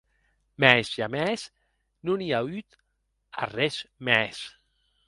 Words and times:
Mès 0.63 0.87
jamès 0.97 1.39
non 2.07 2.25
i 2.27 2.29
a 2.37 2.39
auut 2.49 2.71
arrés 3.41 3.77
mès. 4.05 4.37